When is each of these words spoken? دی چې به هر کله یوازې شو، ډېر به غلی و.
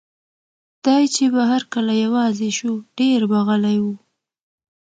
دی 0.83 1.03
چې 1.15 1.23
به 1.33 1.41
هر 1.51 1.63
کله 1.73 1.93
یوازې 2.05 2.49
شو، 2.57 2.73
ډېر 2.97 3.19
به 3.29 3.39
غلی 3.47 3.77
و. 3.83 3.85